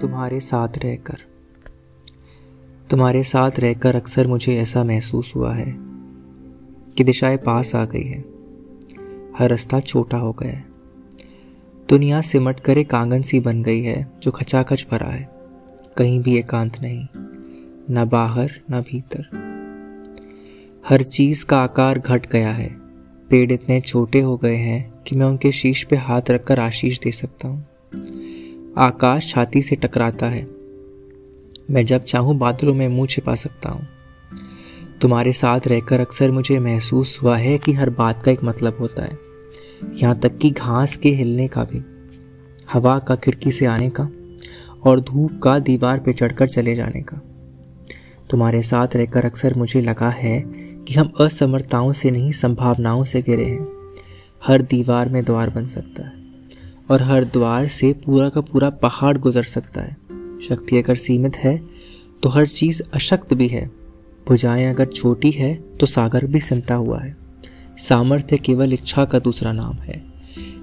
[0.00, 1.18] तुम्हारे साथ रहकर।
[2.90, 5.76] तुम्हारे साथ रहकर अक्सर मुझे ऐसा महसूस हुआ है
[6.96, 8.18] कि दिशाएँ पास आ गई है।
[9.38, 10.64] हर रास्ता छोटा हो गया है।
[11.88, 15.30] दुनिया सिमट कर एक आँगन सी बन गई है जो खचाखच भरा है।
[15.96, 17.06] कहीं भी एकांत नहीं,
[17.90, 19.48] न बाहर, न भीतर।
[20.88, 22.76] हर चीज़ का आकार घट गया है।
[23.30, 27.12] पेड़ इतने छोटे हो गए हैं कि मैं उनके शीश पे हाथ रखकर आशीष दे
[27.12, 27.67] सकता हूँ।
[28.78, 30.48] आकाश छाती से टकराता है।
[31.70, 33.86] मैं जब चाहूँ बादलों में मुँह छिपा सकता हूँ।
[35.00, 39.02] तुम्हारे साथ रहकर अक्सर मुझे महसूस हुआ है कि हर बात का एक मतलब होता
[39.02, 39.18] है।
[39.94, 41.84] यहाँ तक कि घास के हिलने का भी।
[42.72, 44.08] हवा का खिड़की से आने का
[44.90, 47.16] और धूप का दीवार पे चढ़कर चले जाने का।
[48.30, 50.40] तुम्हारे साथ रहकर अक्सर मुझे लगा है
[50.84, 53.66] कि हम असमर्थताओं से नहीं, संभावनाओं से घिरे हैं।
[54.46, 56.17] हर दीवार में द्वार बन सकता है।
[56.90, 59.96] और हर द्वार से पूरा का पूरा पहाड़ गुजर सकता है।
[60.48, 61.62] शक्ति अगर सीमित है
[62.22, 63.70] तो हर चीज़ अशक्त भी है।
[64.28, 67.16] भुजाएँ अगर छोटी है तो सागर भी सिमटा हुआ है।
[67.78, 70.02] सामर्थ्य केवल इच्छा का दूसरा नाम है।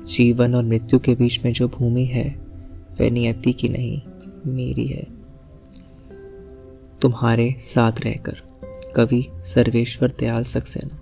[0.07, 2.35] जीवन और मृत्यु के बीच में जो भूमि है,
[3.01, 4.01] वह नियति की नहीं,
[4.47, 5.07] मेरी है।
[7.01, 8.41] तुम्हारे साथ रहकर,
[8.95, 10.99] कवि सर्वेश्वर दयाल सक्सेना।